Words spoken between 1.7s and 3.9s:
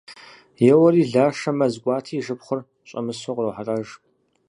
кӏуати, и шыпхъур щӏэмысу кърохьэлӏэж.